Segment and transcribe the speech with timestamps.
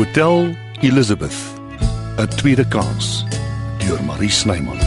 [0.00, 1.36] Hotel Elizabeth.
[2.16, 3.24] 'n Tweede kans
[3.78, 4.80] deur Marie Snyman.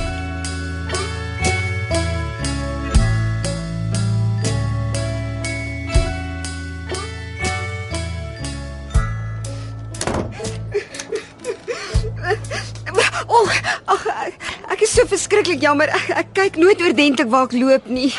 [13.27, 13.49] Oh,
[13.85, 14.33] ag ek,
[14.73, 15.93] ek is so verskriklik jammer.
[15.93, 18.09] Ek, ek kyk nooit oordentlik waar ek loop nie.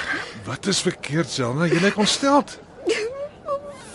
[0.47, 1.67] Wat is verkeerd, Selma?
[1.67, 2.59] Jy lyk ontsteld.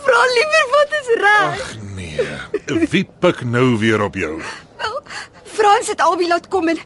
[0.03, 1.63] Vra liewer wat is reg.
[1.63, 2.58] Ag nee.
[2.69, 4.41] Wie pik nou weer op jou?
[4.77, 5.01] Wel,
[5.43, 6.77] Frans het albei laat kom en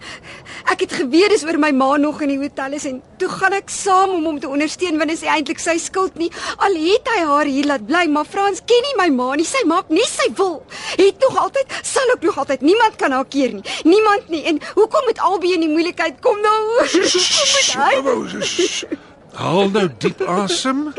[0.72, 3.54] ek het geweet dis oor my ma nog in die hotel is en toe gaan
[3.58, 6.32] ek saam om hom te ondersteun want dit is eintlik sy skuld nie.
[6.64, 9.48] Al het hy haar hier laat bly, maar Frans ken nie my ma nie.
[9.48, 10.62] Sy maak nie sy wil.
[10.96, 12.64] Het nog altyd, sal ook nog altyd.
[12.64, 13.66] Niemand kan haar keer nie.
[13.84, 14.46] Niemand nie.
[14.48, 16.60] En hoekom moet albei in die moeilikheid kom nou?
[16.80, 19.02] Hoekom moet hy?
[19.34, 20.94] Haal nou diep asem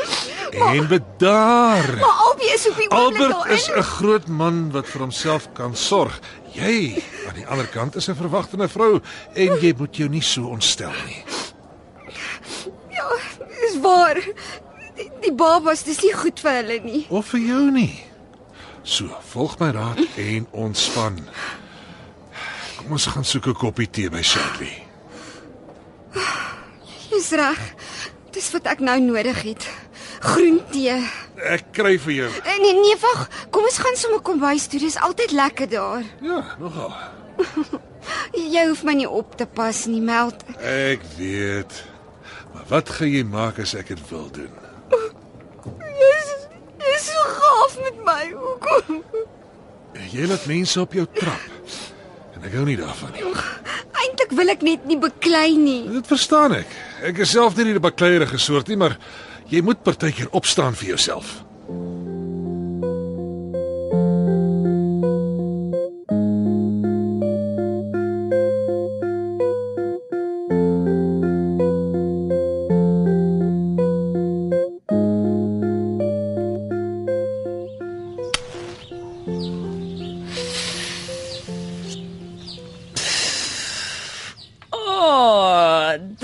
[0.55, 1.87] en bedaar.
[2.01, 3.57] Maar albei is op die oomblik Albert daarin.
[3.57, 6.21] is 'n groot man wat vir homself kan sorg.
[6.53, 9.01] Jy aan die ander kant is 'n verwagtende vrou
[9.35, 11.25] en jy moet jou nie so ontstel nie.
[12.91, 13.09] Ja,
[13.69, 14.15] is waar.
[14.97, 17.07] Die, die babas, dis nie goed vir hulle nie.
[17.09, 18.05] Of vir jou nie.
[18.83, 21.29] So, volg my raad en ontspan.
[22.77, 24.83] Kom ons gaan soek 'n koppie tee by Shirley.
[27.11, 27.75] Jy's reg.
[28.35, 29.67] Dis wat ek nou nodig het.
[30.25, 30.97] Groen tee.
[31.55, 32.31] Ek kry vir jou.
[32.43, 33.29] Eh, Nee, nee, wag.
[33.55, 34.81] Kom ons gaan sommer kombuis toe.
[34.83, 36.03] Dis altyd lekker daar.
[36.25, 36.93] Ja, nogal.
[38.55, 40.43] Jy hoef my nie op te pas nie, meld.
[40.61, 41.79] Ek weet.
[42.55, 44.51] Maar wat gaan jy maak as ek dit wil doen?
[45.99, 46.33] Jy's
[46.85, 48.21] jy's so gaaf met my.
[48.35, 49.01] Hoekom?
[50.13, 51.49] Jy laat mense op jou trap.
[52.37, 53.25] En ek hou nie daarvan nie.
[54.05, 55.81] Eintlik wil ek net nie beklei nie.
[55.97, 56.71] Dit verstaan ek.
[57.05, 58.95] Ek is self nie die bakleierige soort nie, maar
[59.53, 61.35] jy moet partykeer opstaan vir jouself.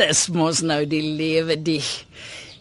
[0.01, 1.83] Dis mos nou die lewe die.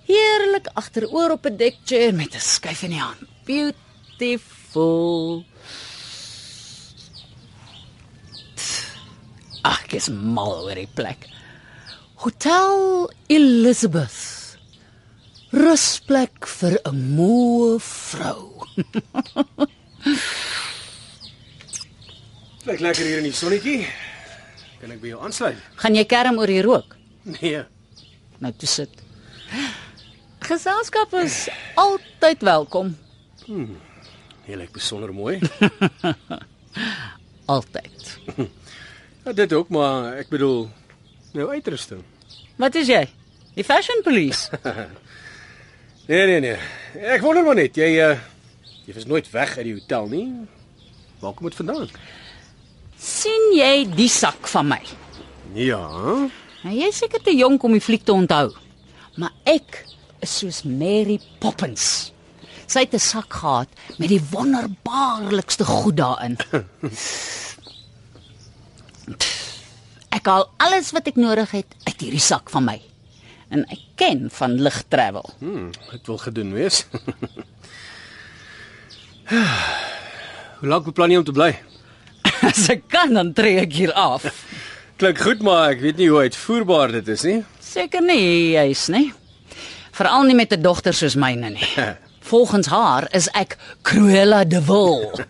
[0.09, 3.19] Heerlik agteroor op 'n dekchair met 'n skyf in die hand.
[3.45, 5.45] Beautiful.
[9.63, 11.27] Ag, ek is mal oor die plek.
[12.15, 14.57] Hotel Elizabeth.
[15.51, 18.65] Rusplek vir 'n moe vrou.
[22.65, 23.87] Lyk lekker hier in die sonnetjie.
[24.79, 25.57] Kan ek by jou aansluit?
[25.75, 26.98] Gaan jy kerm oor die rook?
[27.37, 27.63] Nee.
[28.39, 28.89] Nou toe sit.
[30.39, 32.93] Geselskap is altyd welkom.
[34.47, 35.37] Jy lyk besonder mooi.
[37.53, 38.15] Altyd.
[39.25, 40.69] Ja, dit ook, maar ek bedoel
[41.35, 41.99] nou uitrusting.
[42.57, 43.03] Wat is jy?
[43.53, 44.49] Die fashion police.
[46.09, 46.55] Nee, nee, nee.
[47.13, 48.15] Ek wonder maar net, jy uh
[48.87, 50.23] jy was nooit weg uit die hotel nie.
[51.21, 51.85] Waar kom dit vandaan?
[52.97, 54.79] sien jy die sak van my?
[55.53, 55.83] Ja.
[56.63, 58.49] Nou jy is seker te jonk om die fliek te onthou.
[59.19, 59.85] Maar ek
[60.23, 62.11] is soos Mary Poppins.
[62.69, 66.37] Sy het 'n sak gehad met die wonderbaarlikste goed daarin.
[70.11, 72.81] Ek haal alles wat ek nodig het uit hierdie sak van my.
[73.49, 75.29] En ek ken van lig travel.
[75.39, 76.85] Hm, dit wil gedoen wees.
[80.59, 81.55] Hoe lank beplan jy om te bly?
[82.41, 84.25] As ek kan dan tree ek hier af.
[84.99, 87.37] Klink goed, maar ek weet nie hoe uitvoerbaar dit is nie.
[87.63, 89.05] Seker nie jy's nie.
[89.95, 91.69] Veral nie met 'n dogter soos myne nie.
[92.31, 95.23] Volgens haar is ek Cruella de Vil.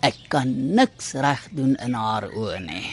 [0.00, 2.88] Ek kan niks reg doen in haar oë nie.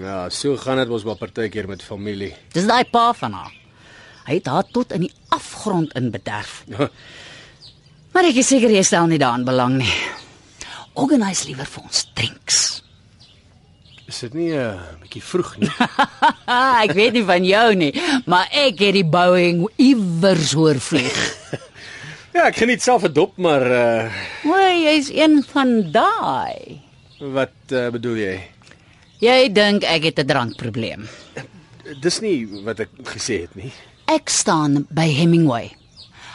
[0.00, 2.32] Ja, so gaan dit mos maar partykeer met familie.
[2.52, 3.52] Dis daai pa van haar.
[4.24, 6.64] Hy het haar tot in die afgrond in bederf.
[8.12, 10.21] Maar ek is seker jy stel nie daaraan belang nie.
[10.94, 12.58] Organise liewer vir ons drinks.
[14.08, 15.70] Is dit nie 'n uh, bietjie vroeg nie?
[16.84, 17.92] ek weet nie van jou nie,
[18.26, 21.16] maar ek het die Boeing iewers hoor vlieg.
[22.36, 24.12] ja, ek geniet self 'n dop, maar uh
[24.44, 26.80] O, jy's een van daai.
[27.22, 28.36] wat uh, bedoel jy?
[29.22, 31.08] Jy dink ek het 'n drankprobleem.
[32.02, 33.72] Dis nie wat ek gesê het nie.
[34.06, 35.70] Ek staan by Hemingway.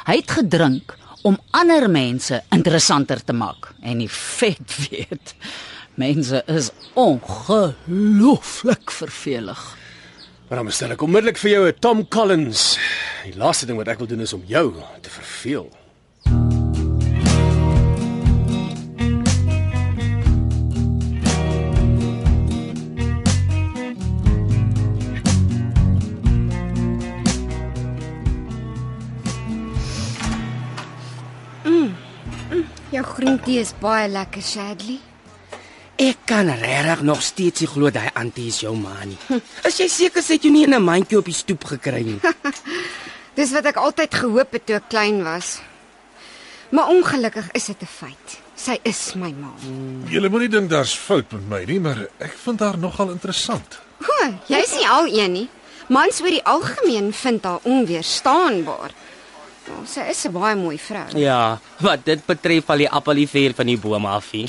[0.07, 0.95] Hy het gedrink
[1.27, 5.33] om ander mense interessanter te maak en die vet weet.
[5.99, 9.63] Mense is ongelooflik vervelig.
[10.47, 12.77] Maar dan bestel ek onmiddellik vir jou 'n Tom Collins.
[13.25, 15.67] Die laaste ding wat ek wil doen is om jou te verveel.
[33.15, 34.99] Groentee is baie lekker, Shadley.
[35.97, 39.17] Ek kan regtig nog steeds nie glo daai antie is jou ma nie.
[39.65, 42.19] Is jy seker sy het jou nie in 'n mandjie op die stoep gekry nie?
[43.37, 45.57] Dis wat ek altyd gehoop het toe ek klein was.
[46.69, 48.39] Maar ongelukkig is dit 'n feit.
[48.55, 49.53] Sy is my ma.
[50.09, 53.79] Julle moenie dink daar's fout met my nie, maar ek vind haar nogal interessant.
[54.01, 55.49] O, jy's nie al een nie.
[55.87, 58.91] Mans oor die algemeen vind haar onweerstaanbaar.
[59.67, 61.07] Oh, sy is 'n baie mooi vrou.
[61.19, 64.47] Ja, wat dit betref val die appel nie ver van die boom af nie.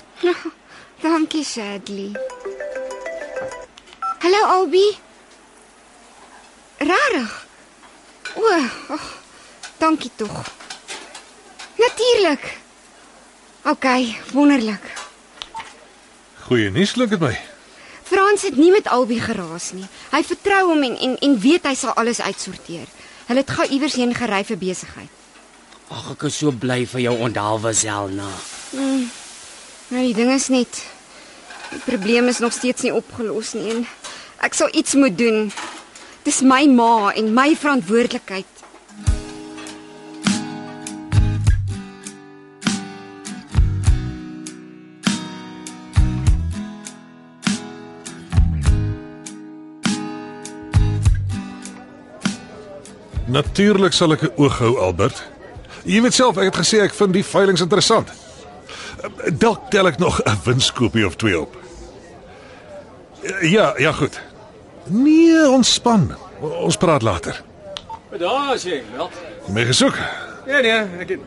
[1.02, 2.12] Dankie, Shadley.
[4.22, 4.98] Hallo Albie.
[6.78, 7.46] Rarig.
[8.34, 8.42] O,
[8.94, 9.06] oh,
[9.78, 10.44] dankie tog.
[11.78, 12.58] Natuurlik.
[13.64, 13.86] OK,
[14.32, 14.82] wonderlik.
[16.46, 17.34] Goeie nuus klink dit my.
[18.08, 19.86] Frans het nie met Albie geraas nie.
[20.10, 22.86] Hy vertrou hom en en, en weet hy sal alles uitsorteer.
[23.28, 25.16] Hulle het gou iewers heen gery vir besigheid.
[25.92, 28.28] Ag, ek is so bly vir jou onthaalwe Selna.
[28.72, 30.80] Nou die ding is net
[31.68, 33.82] die probleem is nog steeds nie opgelos nie en
[34.44, 35.50] ek sal iets moet doen.
[36.24, 38.57] Dis my ma en my verantwoordelikheid.
[53.38, 55.22] Natuurlik sal ek 'n oog hou, Albert.
[55.84, 58.08] Jy weet self, ek het gesê ek vind die veilinge interessant.
[59.38, 61.56] Dalk tel ek nog 'n winskoopie of twee op.
[63.40, 64.20] Ja, ja goed.
[64.86, 66.16] Nee, ontspan.
[66.40, 67.42] Ons praat later.
[68.18, 69.10] Daar is jy, wel.
[69.48, 69.98] My gesoek.
[70.46, 71.20] Nee nee, ek het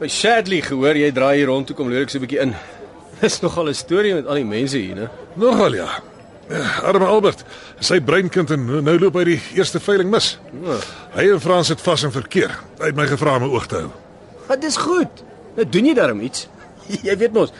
[0.00, 2.54] by Shadley gehoor jy draai hier rond toe kom loer ek so 'n bietjie in.
[3.20, 5.08] Dis nogal 'n storie met al die mense hier, né?
[5.34, 5.88] Nogal ja.
[6.50, 7.44] Eh, Arme Albert,
[7.78, 10.32] sy breinkind en nou loop hy die eerste veiling mis.
[11.14, 12.56] Hy en Frans het vas in verkeer.
[12.80, 13.92] Hy het my gevra om my oog te hou.
[14.48, 15.22] Wat is goed.
[15.54, 16.48] Nou doen jy daarom iets.
[17.06, 17.52] Jy weet mos,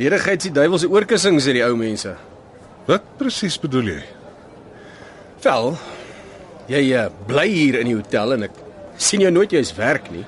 [0.00, 2.14] ledigheid is die duiwel se oorkussings sê die ou mense.
[2.88, 3.98] Wat presies bedoel jy?
[5.44, 5.68] Wel,
[6.72, 8.56] jy uh, bly hier in die hotel en ek
[8.96, 10.24] sien jou nooit jy's werk nie.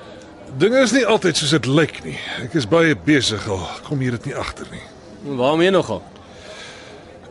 [0.61, 2.17] Dinge is nie altyd soos dit lyk nie.
[2.43, 4.83] Ek is baie besig al kom hier dit nie agter nie.
[5.41, 6.03] Waarmee nogal?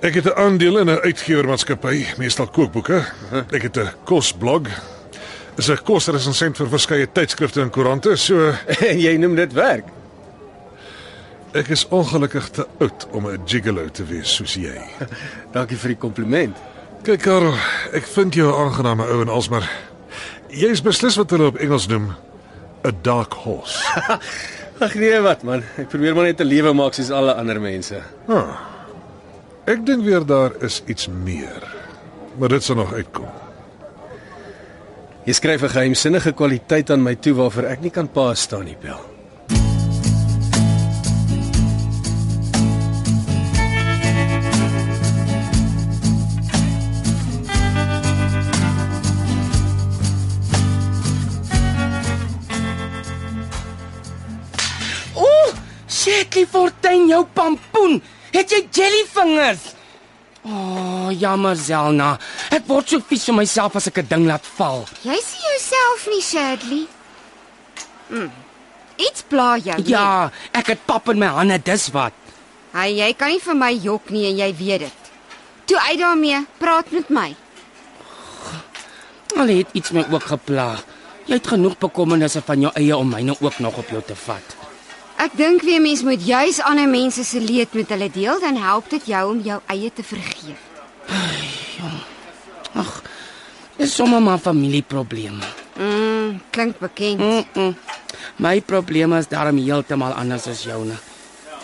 [0.01, 3.05] Ek het 'n aandeel in 'n uitgewermaatskappy, meestal kookboeke.
[3.51, 4.67] Ek het 'n kosblog.
[5.57, 9.85] Is 'n kosresensent vir verskeie tydskrifte en koerante, so En jy noem dit werk.
[11.53, 14.81] ek is ongelukkig te oud om 'n gigolo te wees soos jy.
[15.53, 16.57] Dankie vir die kompliment.
[17.03, 17.55] Kyk Karel,
[17.93, 19.69] ek vind jou 'n aangename ou en alsmaar
[20.49, 22.15] jy's beslis wat hulle op Engels noem
[22.85, 23.85] 'n dark horse.
[24.81, 28.03] Ag nee wat man, ek probeer maar net 'n lewe maak soos alle ander mense.
[29.71, 31.63] Ek dink weer daar is iets meer.
[32.39, 33.29] Maar dit sal nog uitkom.
[35.29, 38.77] Jy skryf 'n geheimsinnige kwaliteit aan my toe waarvoor ek nie kan pa staan nie,
[38.83, 38.99] Bel.
[55.15, 55.55] Ooh,
[55.87, 58.03] Shetly Fortuin jou pampoen.
[58.31, 59.65] Het jy jellyvingers?
[60.43, 62.15] O, oh, jammer Selna.
[62.51, 64.87] Ek word so vies vir myself as ek 'n ding laat val.
[65.05, 66.87] Jy sien jouself nie, Shadley.
[68.09, 68.31] Hm.
[68.97, 69.77] Iets pla jou.
[69.77, 69.89] nie?
[69.91, 72.13] Ja, ek het pap in my hande, dis wat.
[72.73, 74.93] Hey, jy kan nie vir my jok nie en jy weet dit.
[75.67, 77.37] Toe uit daarmee, praat met my.
[79.37, 80.77] Al het iets my ook gepla.
[81.27, 84.57] Jy het genoeg bekommernisse van jou eie om myne ook nog op jou te vat.
[85.21, 88.89] Ek dink weer mens moet juis ander mense se leed met hulle deel, dan help
[88.89, 90.63] dit jou om jou eie te vergeef.
[92.81, 92.93] Ag,
[93.77, 95.45] dis sommer maar familieprobleme.
[95.77, 97.21] Mm, klink bekend.
[97.21, 97.75] Mm -mm.
[98.37, 100.97] My probleme is daarom heeltemal anders as joune.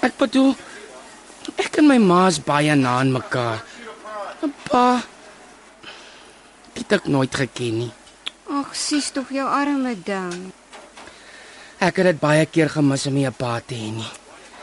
[0.01, 0.55] Ek bedoel
[1.57, 3.65] ek en my ma is baie na aan mekaar.
[4.69, 5.01] Pa
[6.75, 7.93] het ek nooit geken nie.
[8.51, 10.53] Ag, sies tog jou arme ding.
[11.79, 14.13] Ek het dit baie keer gemis om 'n pa te hê nie.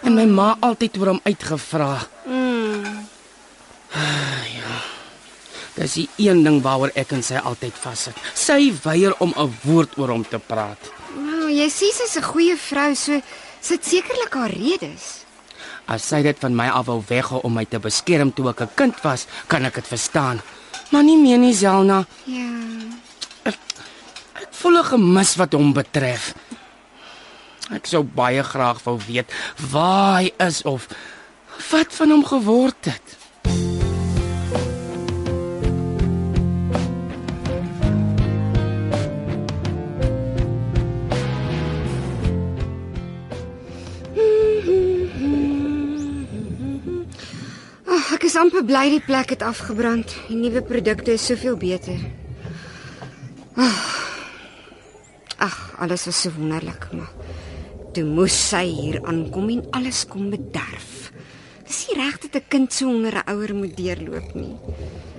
[0.04, 2.08] En my ma altyd oor hom uitgevra.
[2.26, 3.08] Mm.
[5.74, 8.18] Dis die een ding waaroor ek en sy altyd vassit.
[8.34, 10.78] Sy weier om 'n woord oor hom te praat.
[11.16, 13.22] Nou, jy sê sy's 'n goeie vrou, so
[13.62, 15.26] sit sekerlik haar redes.
[15.88, 18.70] As sy dit van my af wou weghou om my te beskerm toe ek 'n
[18.76, 20.42] kind was, kan ek dit verstaan.
[20.92, 22.06] Maar nie meer nie, Zelna.
[22.26, 22.50] Ja.
[23.44, 23.58] Ek
[24.52, 26.34] voel 'n gemis wat hom betref.
[27.72, 29.32] Ek sou baie graag wou weet
[29.72, 30.90] waar hy is of
[31.72, 33.18] wat van hom geword het.
[47.88, 50.12] Ach, ek is amper bly die plek het afgebrand.
[50.28, 52.00] Die nuwe produkte is soveel beter.
[53.56, 53.84] Ag,
[55.38, 57.12] ag, alles was so wonderlik, maar
[57.94, 61.12] toe moes sy hier aankom en alles kom bederf.
[61.68, 64.58] Dis nie reg dat 'n kind so onder 'n ouer moet deurloop nie.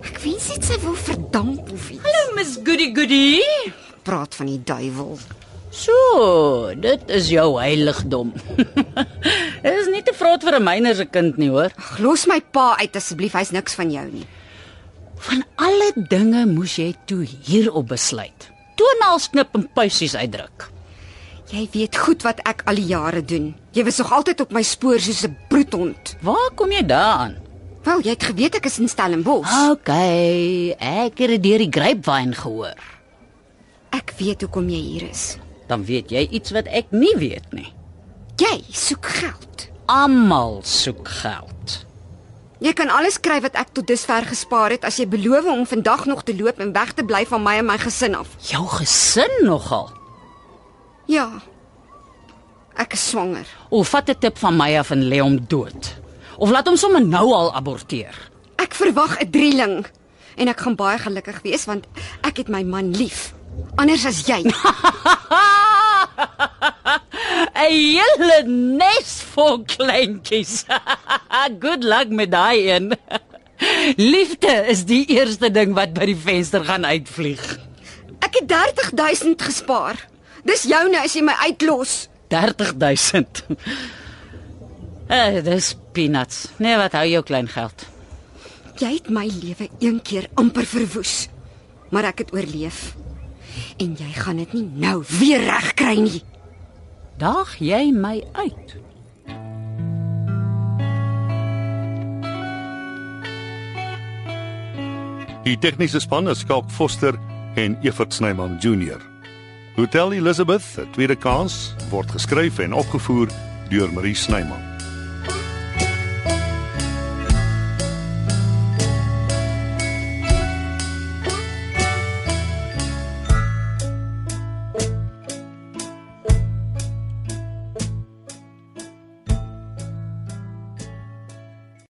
[0.03, 2.03] Ek wens net sy wil verdamp of iets.
[2.03, 3.43] Hallo Miss Goody Goody.
[4.03, 5.19] Praat van die duiwel.
[5.71, 8.33] So, dit is jou heiligdom.
[9.65, 11.71] Dit is nie te vraat vir 'n myner se kind nie, hoor.
[11.77, 14.27] Ag, los my pa uit asseblief, hy's niks van jou nie.
[15.17, 18.51] Van alle dinge moes jy toe hierop besluit.
[18.77, 20.74] Toenaals knip en puisies uitdruk.
[21.53, 23.53] Jy weet goed wat ek al die jare doen.
[23.77, 26.17] Jy was nog altyd op my spoor soos 'n broedhond.
[26.21, 27.37] Waar kom jy daaraan?
[27.85, 29.53] Wel, jy het geweet ek is in Stellenbosch.
[29.71, 32.81] OK, ek het dit deur die grapevine gehoor.
[33.91, 35.37] Ek weet hoekom jy hier is.
[35.69, 37.73] Dan weet jy iets wat ek nie weet nie.
[38.37, 39.69] Jy soek geld.
[39.87, 41.85] Almal soek geld.
[42.65, 46.07] Jy kan alles kry wat ek tot dusver gespaar het as jy beloof om vandag
[46.07, 48.29] nog te loop en weg te bly van my en my gesin af.
[48.49, 49.93] Jou gesin nogal.
[51.07, 51.43] Ja.
[52.75, 53.47] Ek is swanger.
[53.71, 55.95] Of vat 'n tip van my af en lê hom dood.
[56.39, 58.15] Of laat hom sommer nou al aborteer.
[58.57, 59.87] Ek verwag 'n drieling
[60.37, 61.87] en ek gaan baie gelukkig wees want
[62.23, 63.35] ek het my man lief.
[63.77, 64.43] Anders as jy.
[67.55, 70.65] 'n Hele nes vol kleintjies.
[71.65, 72.93] Good luck met daai een.
[74.15, 77.43] Liefde is die eerste ding wat by die venster gaan uitvlieg.
[78.25, 80.01] Ek het 30000 gespaar.
[80.45, 82.05] Dis joune as jy my uitlos.
[82.33, 83.45] 30000.
[85.05, 86.47] Eh, dis peanuts.
[86.57, 87.85] Nee, wat hou jou klein geld?
[88.81, 91.29] Jy het my lewe een keer amper verwoes.
[91.93, 92.95] Maar ek het oorleef.
[93.77, 96.23] En jy gaan dit nie nou weer regkry nie.
[97.21, 98.77] Daag jy my uit?
[105.45, 107.21] Die tegniese span is Skalk Foster
[107.61, 109.14] en Evert Snyman Junior.
[109.75, 113.29] Hotel Elizabeth, 'n tweede kans, word geskryf en opgevoer
[113.69, 114.74] deur Marie Snyman.